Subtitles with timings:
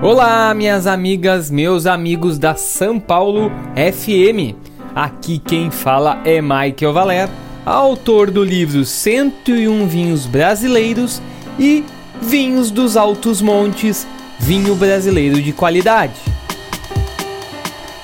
[0.00, 4.54] Olá, minhas amigas, meus amigos da São Paulo FM.
[4.94, 7.28] Aqui quem fala é Michael Valer,
[7.66, 11.20] autor do livro 101 Vinhos Brasileiros
[11.58, 11.84] e
[12.22, 14.06] Vinhos dos Altos Montes,
[14.38, 16.14] vinho brasileiro de qualidade.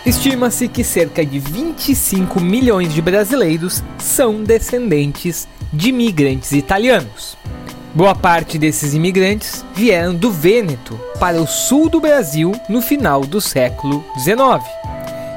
[0.05, 7.37] Estima-se que cerca de 25 milhões de brasileiros são descendentes de imigrantes italianos.
[7.95, 13.41] Boa parte desses imigrantes vieram do Vêneto para o sul do Brasil no final do
[13.41, 14.69] século XIX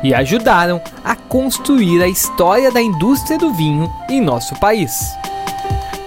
[0.03, 4.91] e ajudaram a construir a história da indústria do vinho em nosso país.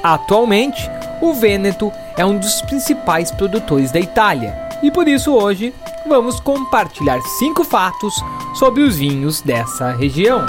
[0.02, 5.72] Atualmente, o Vêneto é um dos principais produtores da Itália e por isso hoje
[6.08, 8.20] vamos compartilhar cinco fatos
[8.56, 10.44] sobre os vinhos dessa região.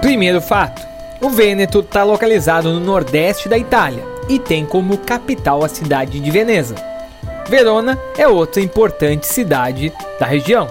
[0.00, 0.87] Primeiro fato:
[1.20, 6.30] o Vêneto está localizado no nordeste da Itália e tem como capital a cidade de
[6.30, 6.74] Veneza.
[7.48, 10.68] Verona é outra importante cidade da região.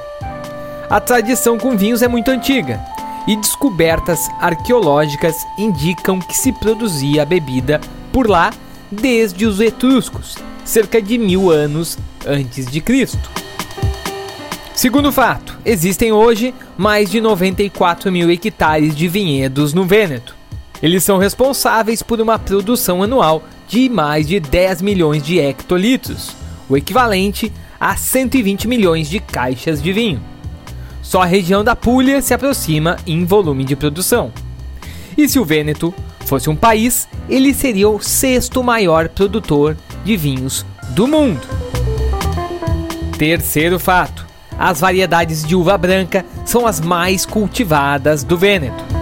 [0.90, 2.80] A tradição com vinhos é muito antiga
[3.27, 7.82] e descobertas arqueológicas indicam que se produzia a bebida
[8.14, 8.54] por lá
[8.90, 13.30] desde os etruscos, cerca de mil anos antes de Cristo.
[14.74, 20.37] Segundo fato, existem hoje mais de 94 mil hectares de vinhedos no Vêneto.
[20.82, 26.36] Eles são responsáveis por uma produção anual de mais de 10 milhões de hectolitros,
[26.70, 30.22] o equivalente a 120 milhões de caixas de vinho.
[31.02, 34.32] Só a região da Puglia se aproxima em volume de produção.
[35.18, 35.94] E se o Vêneto
[36.26, 41.48] fosse um país, ele seria o sexto maior produtor de vinhos do mundo.
[43.18, 44.26] Terceiro fato:
[44.60, 48.96] as variedades de uva branca são as mais cultivadas do Vêneto.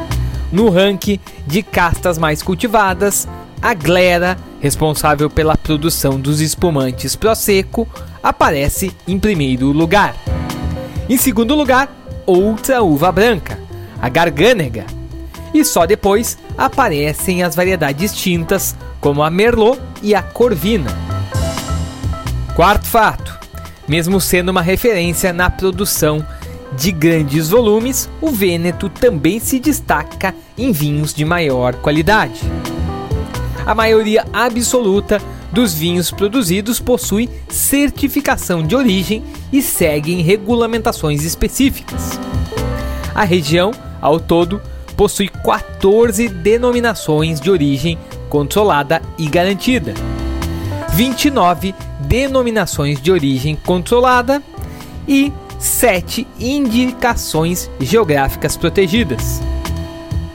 [0.55, 3.27] No ranking de castas mais cultivadas,
[3.61, 7.85] a glera, responsável pela produção dos espumantes Prosecco,
[8.23, 10.15] aparece em primeiro lugar.
[11.09, 11.93] Em segundo lugar,
[12.25, 13.59] outra uva branca,
[14.01, 14.85] a Garganega.
[15.53, 20.89] E só depois aparecem as variedades tintas, como a Merlot e a Corvina.
[22.55, 23.37] Quarto fato:
[23.89, 26.25] mesmo sendo uma referência na produção
[26.77, 32.41] de grandes volumes, o Vêneto também se destaca em vinhos de maior qualidade.
[33.65, 35.21] A maioria absoluta
[35.51, 42.19] dos vinhos produzidos possui certificação de origem e seguem regulamentações específicas.
[43.13, 43.71] A região,
[44.01, 44.61] ao todo,
[44.97, 47.97] possui 14 denominações de origem
[48.29, 49.93] controlada e garantida,
[50.93, 54.43] 29 denominações de origem controlada
[55.07, 55.31] e
[55.65, 59.41] sete indicações geográficas protegidas.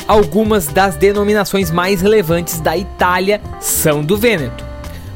[0.06, 4.64] Algumas das denominações mais relevantes da Itália são do Vêneto,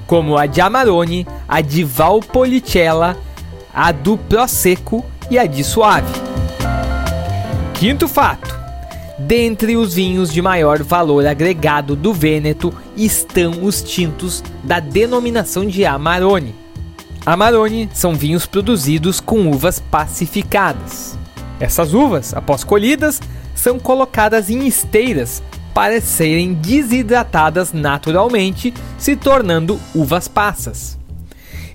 [0.06, 3.16] como a de Amarone, a de Valpolicella,
[3.74, 6.12] a do Prosecco e a de Suave.
[7.74, 8.54] Quinto fato:
[9.18, 15.84] dentre os vinhos de maior valor agregado do Vêneto estão os tintos da denominação de
[15.84, 16.63] Amarone
[17.26, 21.18] Amarone são vinhos produzidos com uvas pacificadas.
[21.58, 23.20] Essas uvas, após colhidas,
[23.54, 25.42] são colocadas em esteiras
[25.72, 30.98] para serem desidratadas naturalmente, se tornando uvas passas.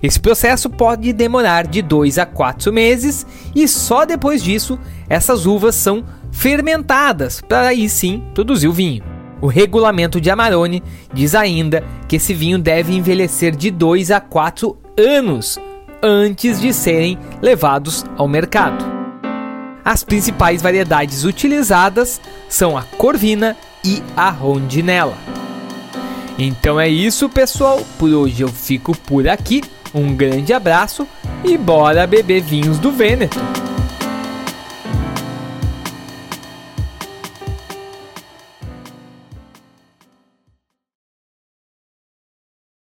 [0.00, 4.78] Esse processo pode demorar de 2 a 4 meses e só depois disso
[5.08, 9.02] essas uvas são fermentadas para aí sim produzir o vinho.
[9.42, 14.76] O regulamento de Amarone diz ainda que esse vinho deve envelhecer de 2 a 4
[14.96, 15.58] anos
[16.02, 18.84] antes de serem levados ao mercado.
[19.84, 25.16] As principais variedades utilizadas são a Corvina e a Rondinella.
[26.38, 27.84] Então é isso, pessoal.
[27.98, 29.62] Por hoje eu fico por aqui.
[29.94, 31.06] Um grande abraço
[31.44, 33.38] e bora beber vinhos do Vêneto.